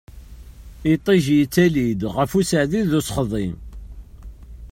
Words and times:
Iṭij 0.93 1.23
yettali-d 1.39 2.01
ɣef 2.15 2.31
useɛdi 2.39 2.81
d 2.89 2.91
usexḍi. 2.99 3.47